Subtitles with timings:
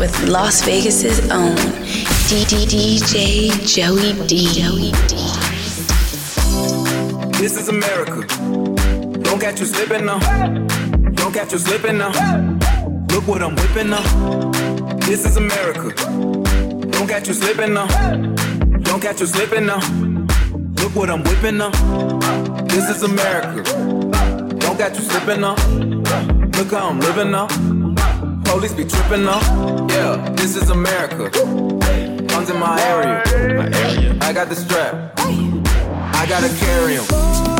[0.00, 1.54] with Las Vegas's own
[2.26, 4.46] DJ Joey D.
[4.48, 5.16] Joey D.
[7.38, 8.26] This is America.
[9.22, 10.18] Don't catch you slipping now.
[11.12, 12.12] Don't catch you slipping now.
[13.10, 14.02] Look what I'm whipping now.
[15.00, 15.90] This is America.
[16.00, 17.86] Don't catch you slipping now.
[18.82, 19.80] Don't catch you slipping now.
[20.80, 21.70] Look what I'm whipping now.
[22.68, 23.62] This is America.
[24.60, 25.56] Don't catch you slipping now.
[26.56, 27.48] Look how I'm living now.
[28.50, 29.86] Police be tripping now.
[29.90, 31.30] Yeah, this is America.
[31.30, 33.22] Guns in my area.
[33.56, 34.18] My area.
[34.20, 35.12] I got the strap.
[35.20, 37.59] I gotta carry 'em.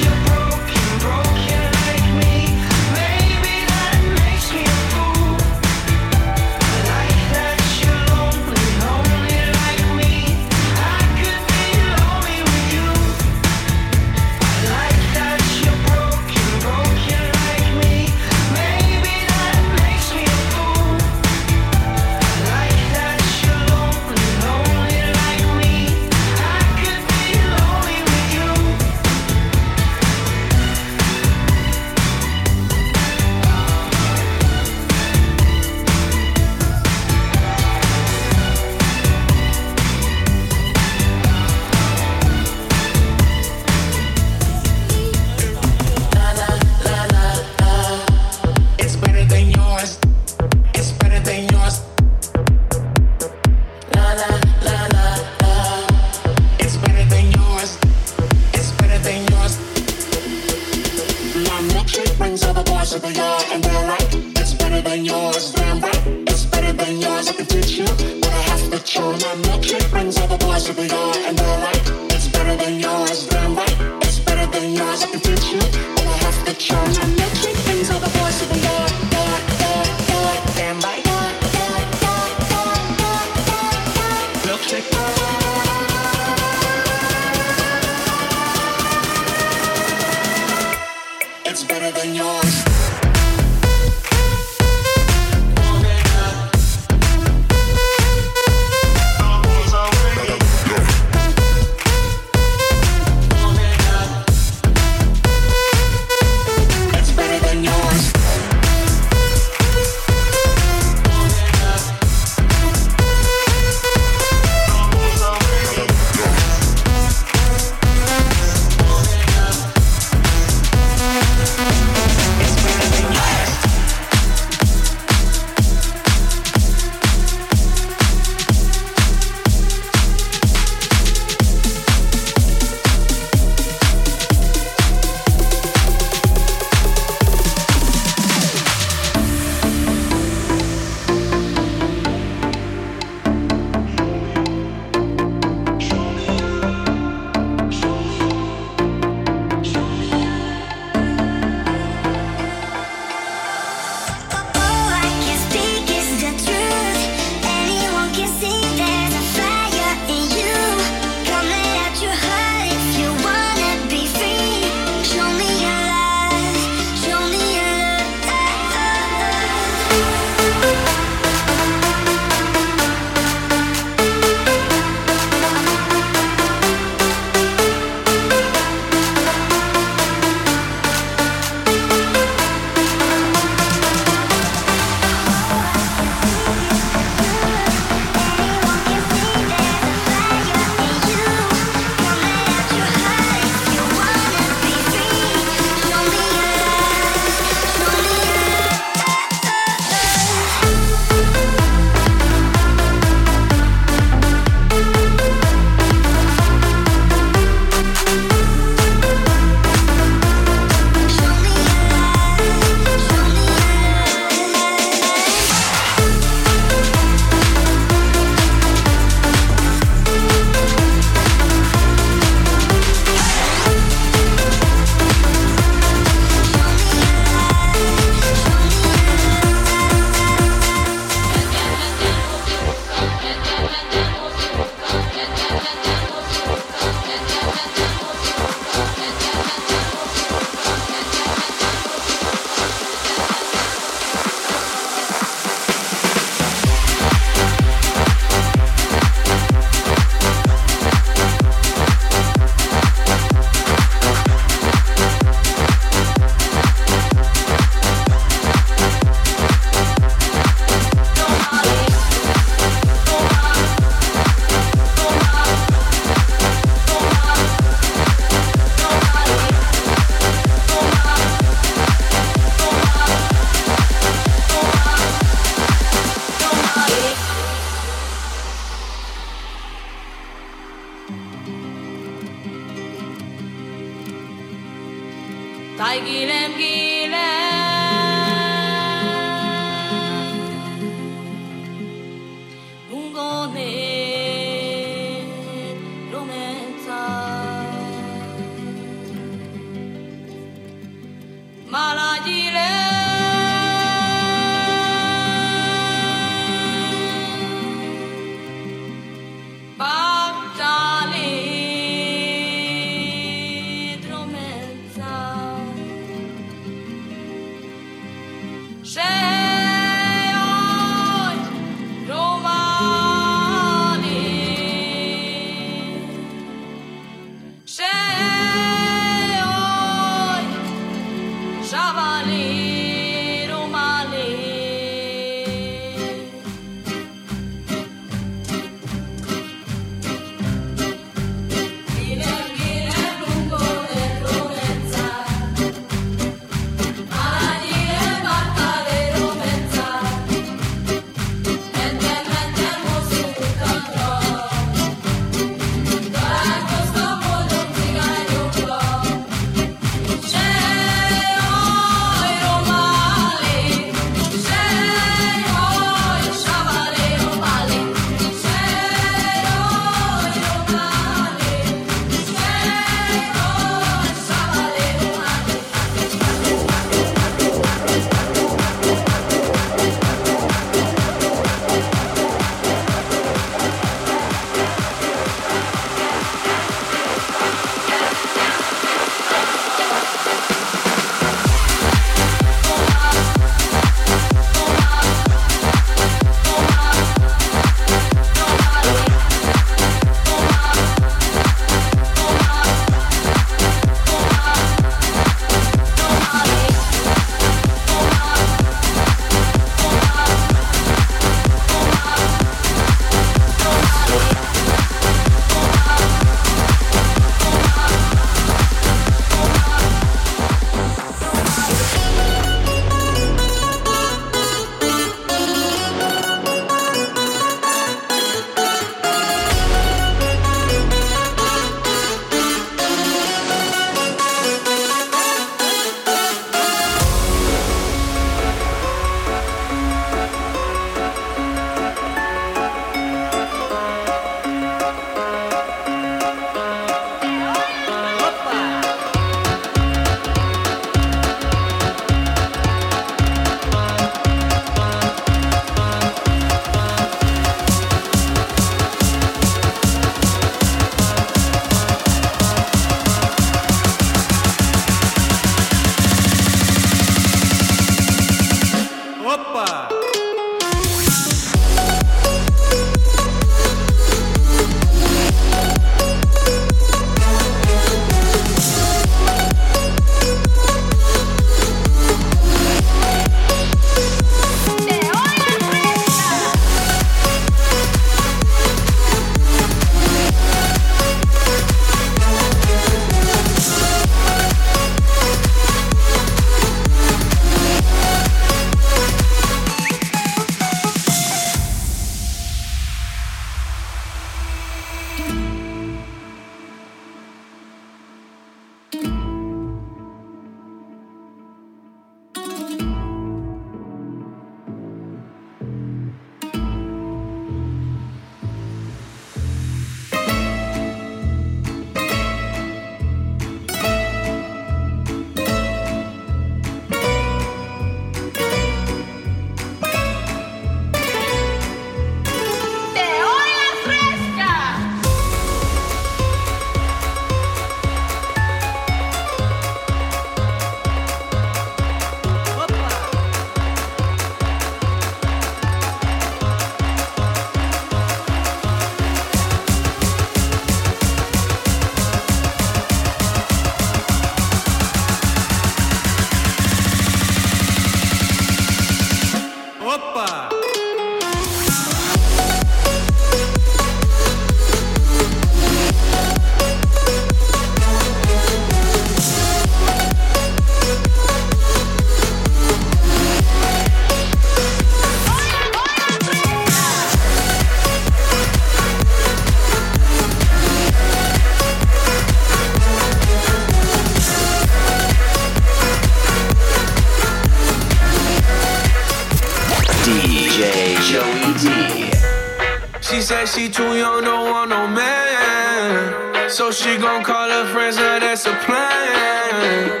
[593.54, 596.48] She too young, don't want no man.
[596.48, 600.00] So she gon' call her friends, now that's a plan.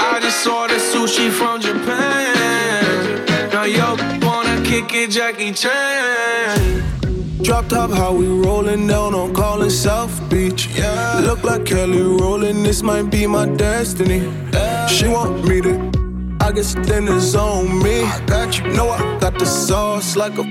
[0.00, 3.26] I just saw the sushi from Japan.
[3.52, 6.82] Now yo wanna kick it, Jackie Chan.
[7.42, 10.66] Drop top, how we rollin' down on Collin South Beach.
[10.74, 11.20] Yeah.
[11.22, 14.20] Look like Kelly Rowland, this might be my destiny.
[14.54, 14.86] Yeah.
[14.86, 15.74] She want me to,
[16.40, 18.04] I guess then it's on me.
[18.04, 20.44] I got you, know I got the sauce like a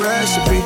[0.00, 0.65] recipe.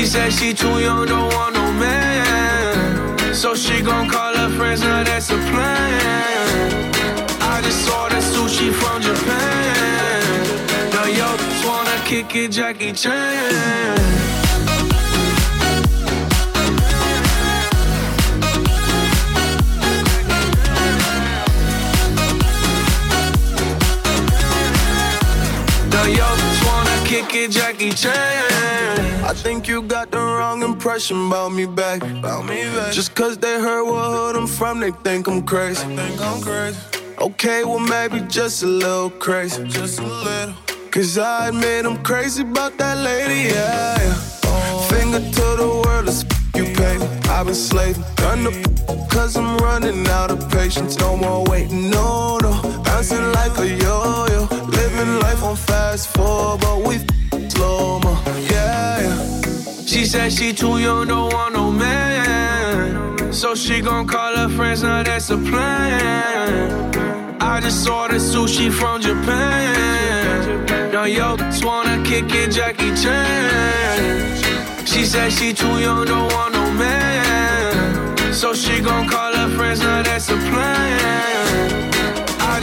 [0.00, 3.34] She said she too young, don't want no man.
[3.34, 6.94] So she gon' call her friends, now that's a plan.
[7.42, 10.90] I just saw the sushi from Japan.
[10.94, 14.29] Now yo, just wanna kick it, Jackie Chan.
[27.10, 29.24] Kick it, Jackie Chan.
[29.24, 32.02] I think you got the wrong impression about me back.
[32.02, 32.92] About me back.
[32.92, 35.84] Just cause they heard what hood I'm from, they think I'm crazy.
[35.96, 36.78] Think I'm crazy.
[37.18, 39.66] Okay, well maybe just a little crazy.
[39.66, 40.54] Just a little.
[40.92, 43.98] Cause I admit I'm crazy about that lady, yeah.
[43.98, 44.88] yeah.
[44.88, 46.22] Finger to the world, let's
[46.54, 46.96] you pay.
[47.28, 48.52] I've been slaving, done the
[49.10, 50.96] cause I'm running out of patience.
[50.98, 52.79] No more waiting, no, no.
[53.00, 54.42] Bouncing like a yo yo.
[54.66, 56.98] Living life on fast forward, but we
[57.48, 58.12] slow mo,
[58.52, 59.84] yeah, yeah.
[59.86, 63.32] She said she too young, don't want no man.
[63.32, 66.94] So she gon' call her friends, now that's a plan.
[67.40, 70.92] I just saw the sushi from Japan.
[70.92, 74.84] Now yo, wanna kick it, Jackie Chan.
[74.84, 78.34] She said she too young, don't want no man.
[78.34, 81.29] So she gon' call her friends, now that's a plan.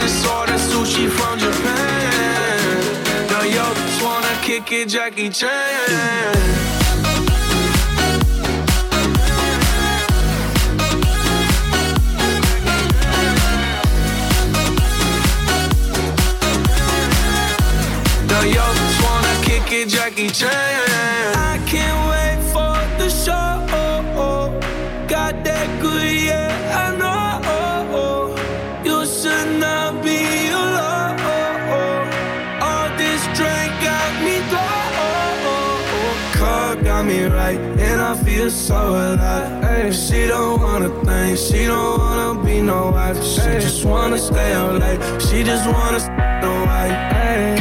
[0.08, 3.28] Just the sushi from Japan.
[3.28, 5.50] Now yo, just wanna kick it, Jackie Chan.
[18.48, 20.87] Yo, just wanna kick it, Jackie Chan.
[38.68, 39.94] So alive.
[39.94, 43.16] She don't wanna think, she don't wanna be no wife.
[43.24, 46.96] She just wanna stay out late, she just wanna stay no white.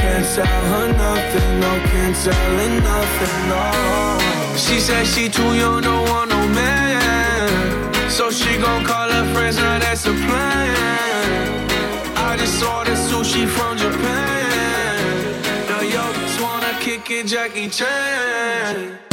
[0.01, 3.63] Can't tell her nothing, no, can't tell her nothing, no.
[4.57, 8.09] She said she too young, don't want no man.
[8.09, 11.49] So she gon' call her friends, now that's a plan.
[12.29, 14.97] I just saw the sushi from Japan.
[15.69, 19.06] Now yo, just wanna kick it, Jackie Chan.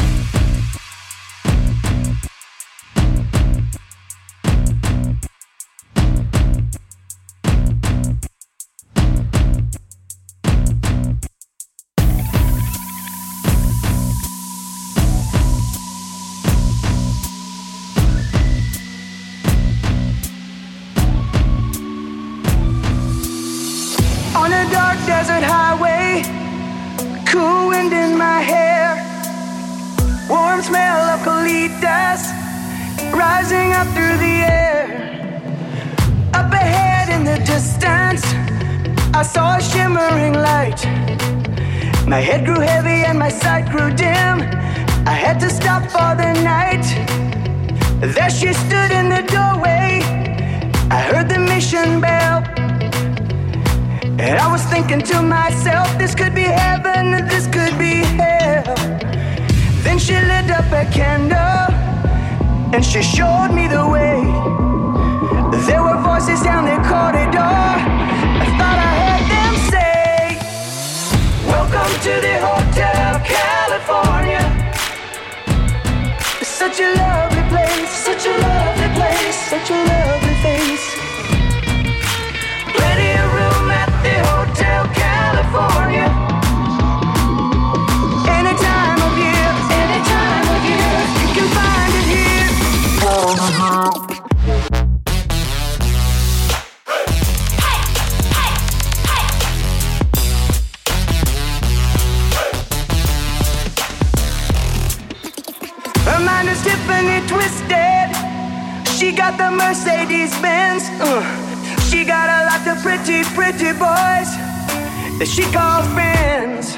[115.92, 116.76] friends,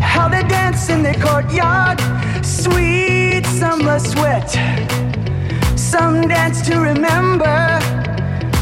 [0.00, 2.00] how they dance in the courtyard.
[2.44, 4.50] Sweet summer sweat.
[5.76, 7.80] Some dance to remember,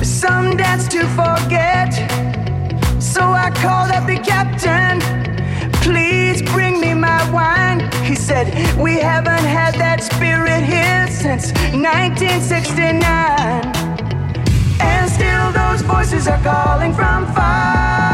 [0.02, 1.92] some dance to forget.
[3.00, 5.00] So I called up the captain,
[5.82, 7.80] please bring me my wine.
[8.04, 8.46] He said,
[8.78, 13.02] We haven't had that spirit here since 1969.
[14.80, 18.11] And still, those voices are calling from far.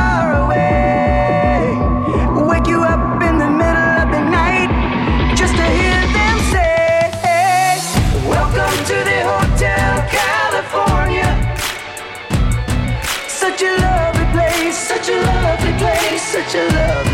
[16.59, 17.08] your love.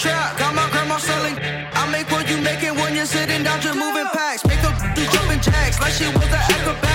[0.00, 0.38] trap.
[0.38, 1.36] Got my grandma selling.
[1.38, 4.44] I make what you making when you're sitting down, just moving packs.
[4.46, 4.74] Make them
[5.12, 6.89] jumping jacks like she was an acrobat.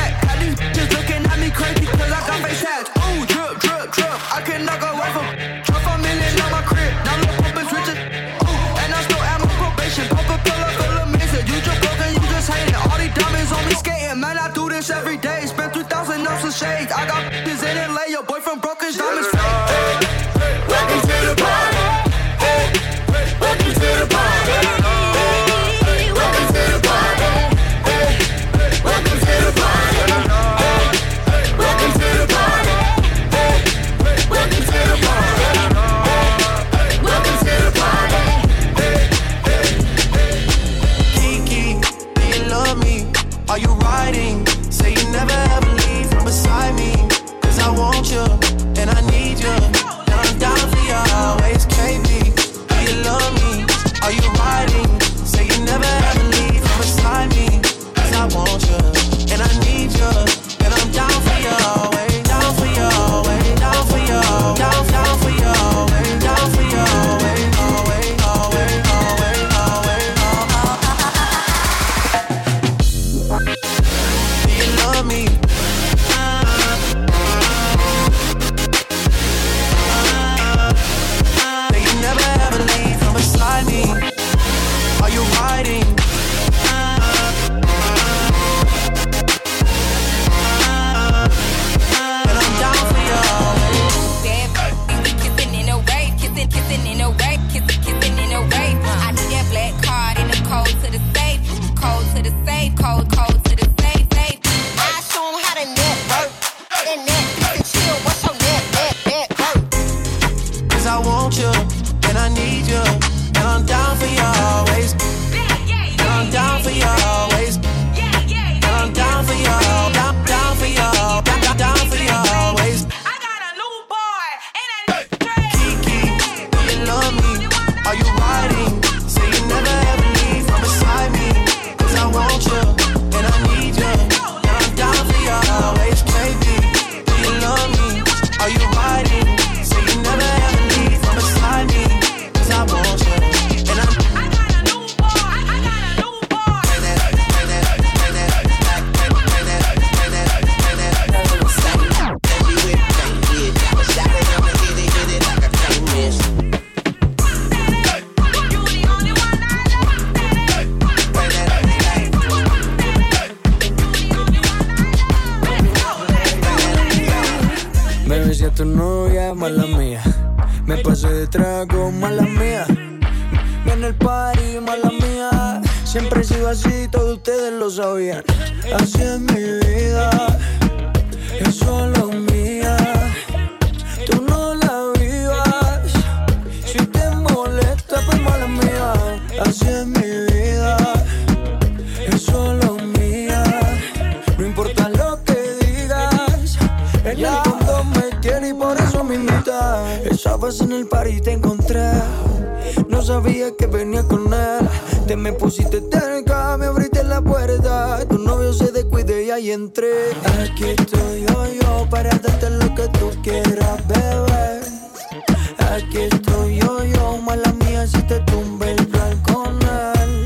[215.95, 220.25] aquí estoy yo, yo, mala mía si te tumba el balconal.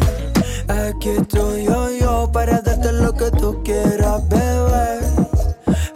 [0.67, 5.03] Aquí estoy yo, yo, para darte lo que tú quieras, beber.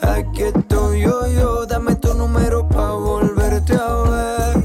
[0.01, 4.63] Aquí estoy yo, yo, dame tu número pa' volverte a ver.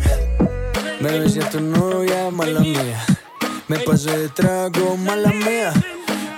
[1.00, 3.04] Bebé, si es tu novia, mala mía.
[3.68, 5.72] Me pasé de trago, mala mía.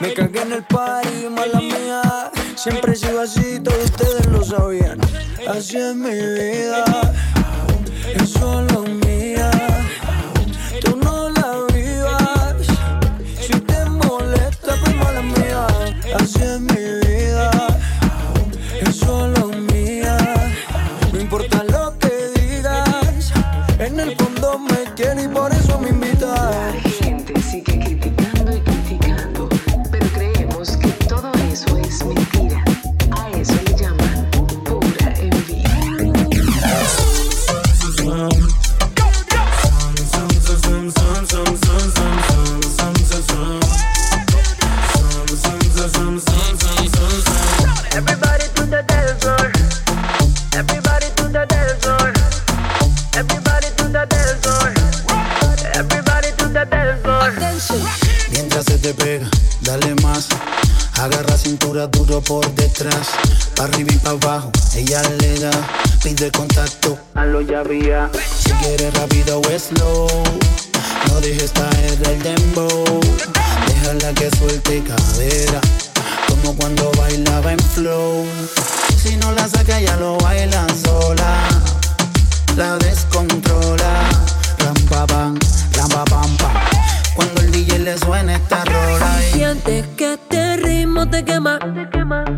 [0.01, 2.31] Me cagué en el party, mala mía.
[2.55, 5.01] Siempre he sido así, todos ustedes lo sabían.
[5.49, 7.10] Así es mi vida.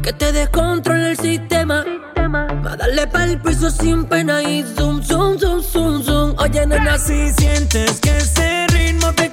[0.03, 1.83] Que te descontrole el sistema.
[1.83, 2.47] sistema.
[2.63, 6.35] Más darle pa'l piso sin pena y zoom, zoom, zoom, zoom, zoom.
[6.39, 9.32] Oye, nena, si sientes que ese ritmo te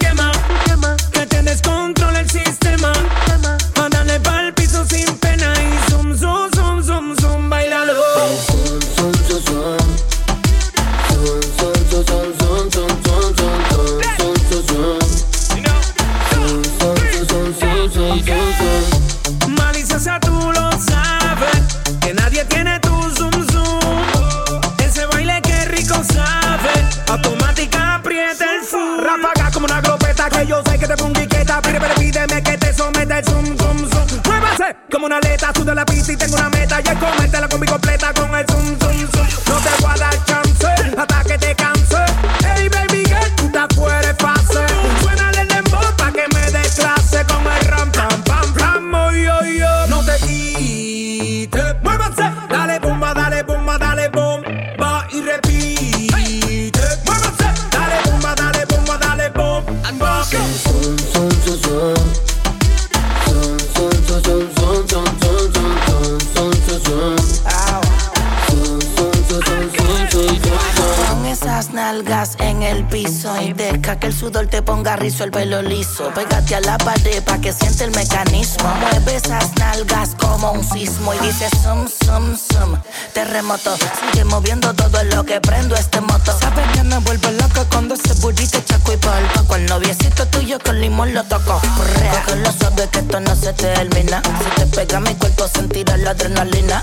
[74.80, 76.10] ponga rizo el pelo liso.
[76.16, 78.74] Pégate a la pared pa' que siente el mecanismo.
[78.76, 82.80] Mueve esas nalgas como un sismo y dice sum, sum, sum.
[83.14, 86.32] Terremoto, sigue moviendo todo lo que prendo este moto.
[86.40, 89.44] Sabes que me vuelvo loco cuando ese burrito chaco y palpa.
[89.44, 91.60] Con el noviecito tuyo con limón lo toco.
[91.76, 94.22] Correa, lo sabes que esto no se termina.
[94.24, 96.82] Si te pega mi cuerpo sentirás la adrenalina.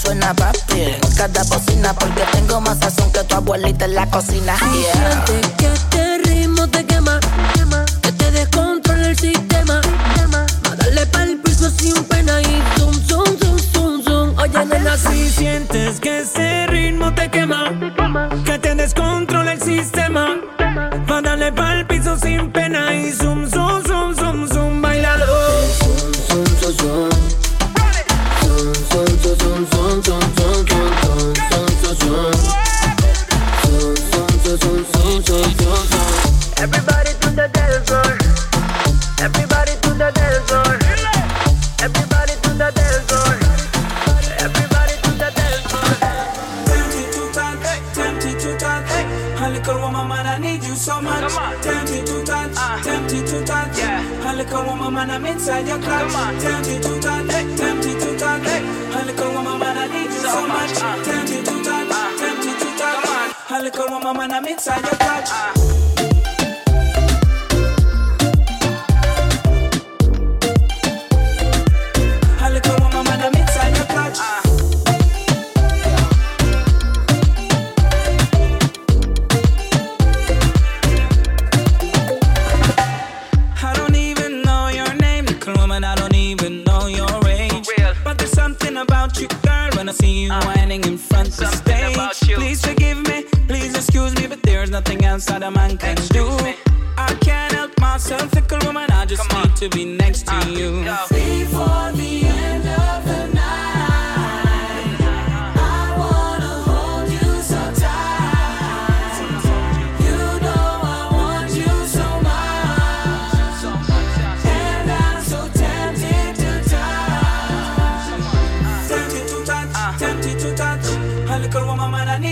[0.00, 4.56] Suena papi, cada bocina porque tengo más sazón que tu abuelita en la cocina.
[4.72, 6.13] Yeah.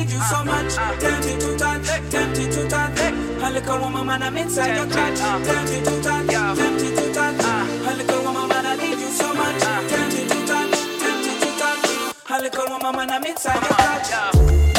[0.03, 0.75] need you so much.
[0.75, 3.01] Tempted to touch, tempted to touch.
[3.43, 5.19] A little woman, man, I'm inside your clutch.
[5.19, 6.27] Tempted to touch,
[6.59, 7.45] tempted to touch.
[7.87, 9.63] A little woman, man, I need you so much.
[9.63, 10.71] Tempted to touch,
[11.03, 12.31] tempted to touch.
[12.31, 14.72] A little woman, man, I'm inside your clutch.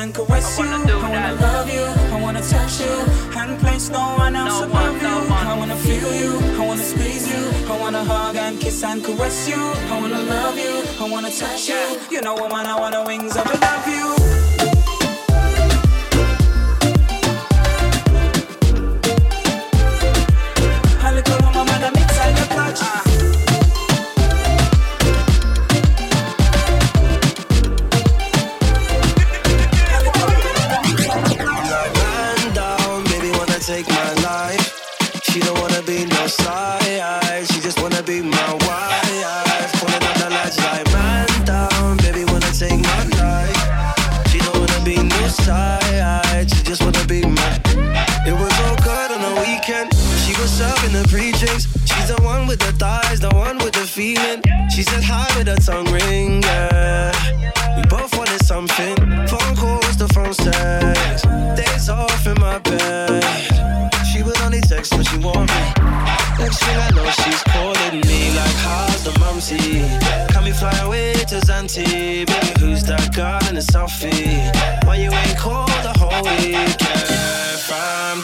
[0.00, 0.94] and caress I you.
[0.96, 1.40] I wanna that.
[1.40, 1.84] love you,
[2.14, 2.94] I wanna touch you,
[3.38, 5.34] and place no one else no above one, you.
[5.52, 9.48] I wanna feel you, I wanna squeeze you, I wanna hug and kiss and caress
[9.48, 9.60] you.
[9.92, 12.00] I wanna love you, I wanna touch you.
[12.10, 14.39] You know, woman, I wanna wings I love you.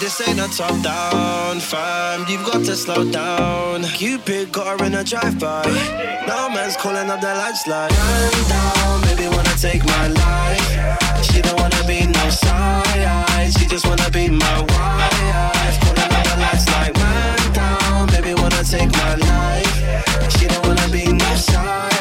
[0.07, 2.25] this ain't a top down, fam.
[2.29, 3.83] You've got to slow down.
[3.83, 5.65] Cupid got her in a drive by.
[6.29, 9.01] Now man's calling up the lights like I'm down.
[9.07, 11.25] Maybe wanna take my life.
[11.27, 13.53] She don't wanna be no side.
[13.59, 15.75] She just wanna be my wife.
[15.83, 18.07] Calling up the lights like man down.
[18.13, 20.39] Maybe wanna take my life.
[20.39, 21.96] She don't wanna be no side.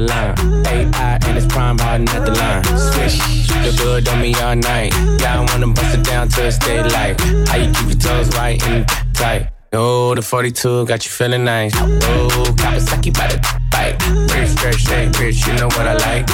[0.00, 0.66] Of line.
[0.66, 2.64] AI and it's prime hiding at the line.
[2.64, 4.92] Swish, the good on me all night.
[5.20, 7.20] Yeah, I wanna bust it down till it's daylight.
[7.48, 9.48] How you keep your toes right and tight?
[9.72, 11.72] Oh, the 42 got you feeling nice.
[11.76, 13.38] Oh, Kawasaki by the
[13.70, 13.96] bite.
[14.34, 16.26] Rich, fresh, shake, rich, you know what I like.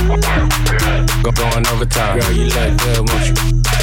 [1.22, 2.18] Go going overtime.
[2.18, 3.34] Girl, you look good, won't you?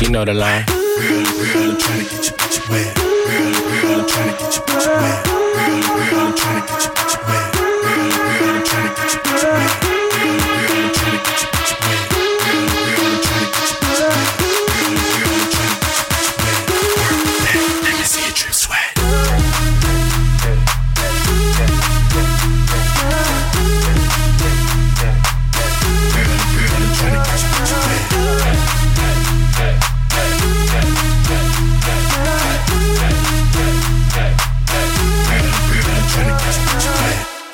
[0.01, 0.65] You know the line.
[0.97, 2.97] Real, real, I'm trying to get you, get you wet.
[2.97, 5.27] Real, real, I'm trying to get you, get you wet.
[5.27, 6.72] Real, real, I'm trying to get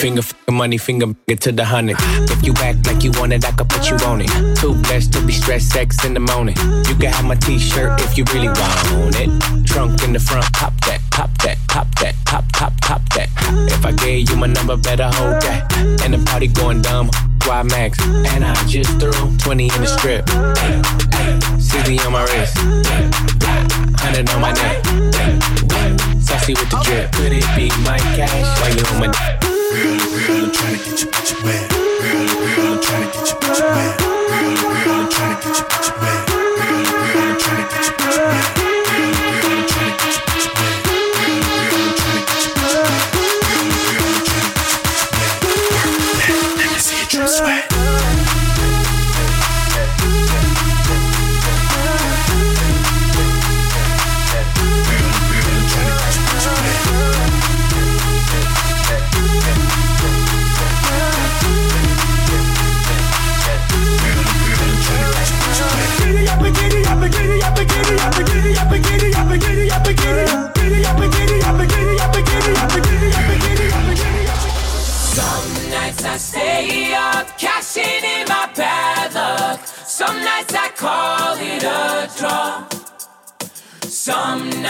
[0.10, 1.98] Finger, finger money, finger get to the hundred.
[2.32, 4.58] If you act like you want it, I could put you on it.
[4.58, 6.56] Too blessed to be stressed, sex in the morning.
[6.90, 9.30] You can have my t-shirt if you really want it.
[9.68, 13.30] Trunk in the front, pop that, pop that, pop that, pop, pop, pop that.
[13.70, 15.72] If I gave you my number, better hold that.
[16.04, 17.12] And the party going dumb,
[17.46, 18.02] Y Max.
[18.02, 20.26] And I just threw 20 in the strip.
[21.62, 22.58] CZ on my wrist.
[22.58, 24.84] 100 on my neck.
[26.20, 27.12] Sassy with the drip.
[27.12, 28.60] Could it be my cash?
[28.60, 31.72] Why you on my Real, real, I'm trying to get you, get you wet.
[31.74, 34.02] Real, real, I'm trying to get you, get you wet.
[34.02, 36.19] Real, real, I'm trying to get you, get you wet.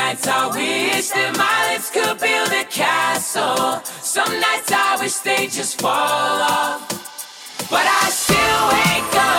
[0.10, 3.80] Nights I wish that my lips could build a castle.
[4.02, 6.82] Some nights I wish they just fall off.
[7.70, 9.39] But I still wake up,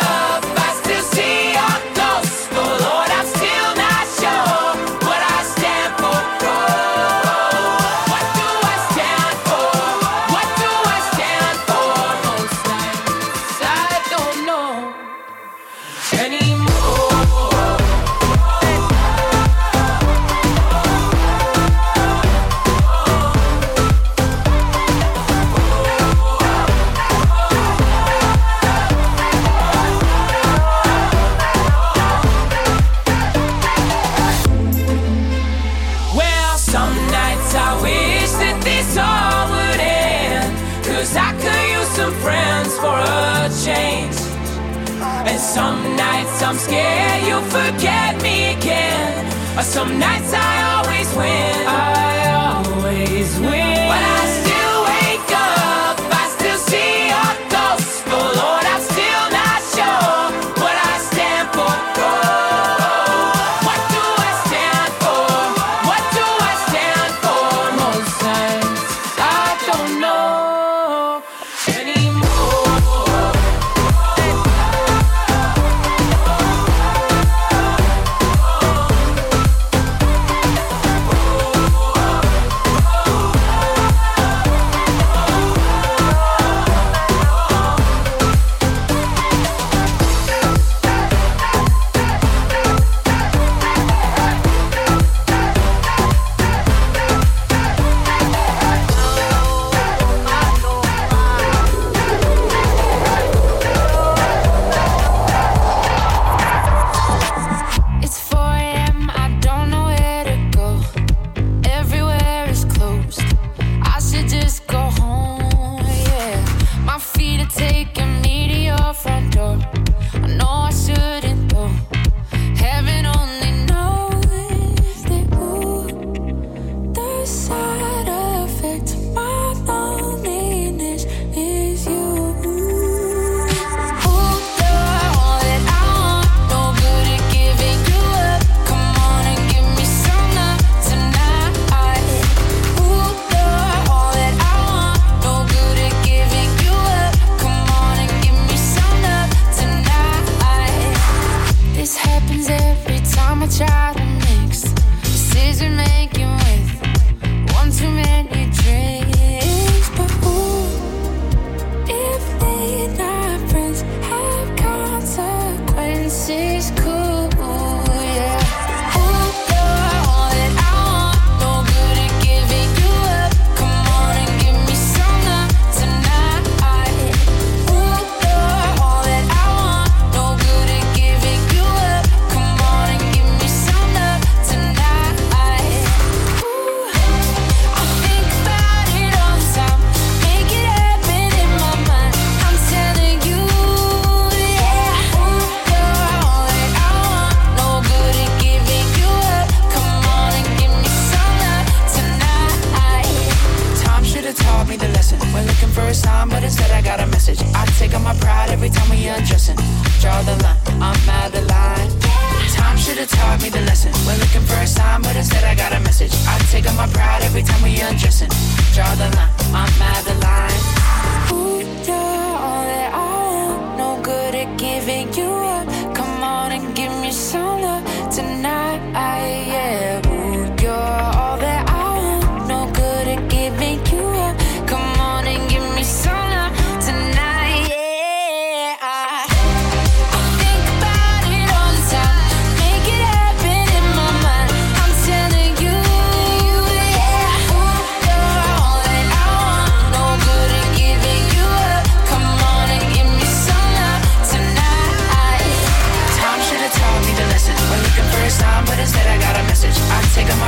[45.54, 49.30] some nights I'm scared you'll forget me again.
[49.62, 51.66] Some nights I always win.
[51.66, 53.59] I always win.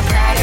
[0.09, 0.42] proud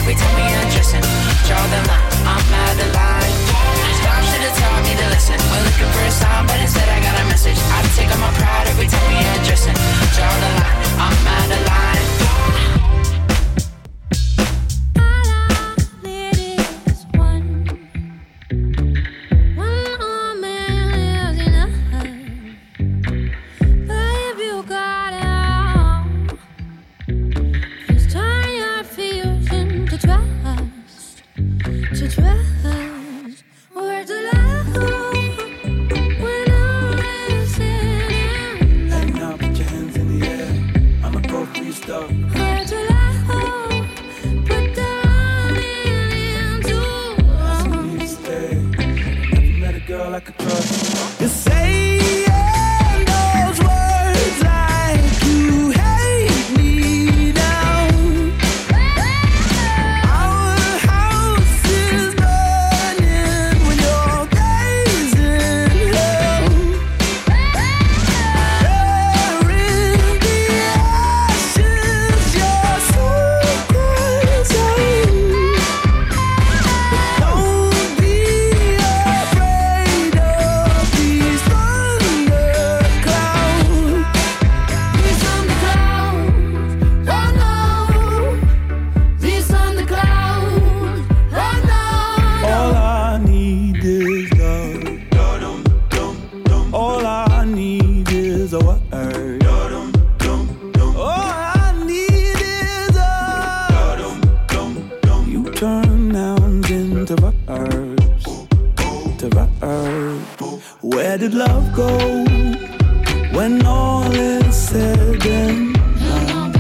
[113.40, 116.54] when all is said and done.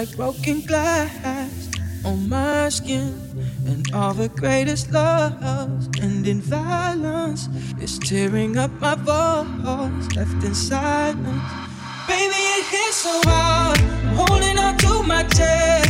[0.00, 1.68] like broken glass
[2.06, 3.12] on my skin.
[3.66, 7.48] And all the greatest loves ending violence.
[7.82, 11.50] is tearing up my bones, left in silence.
[12.08, 15.89] Baby, it hits so hard, I'm holding on to my chest.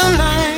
[0.00, 0.57] tonight.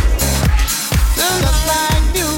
[1.39, 2.30] Like music.